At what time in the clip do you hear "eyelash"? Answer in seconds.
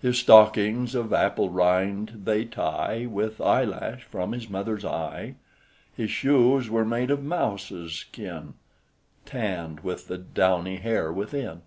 3.38-4.02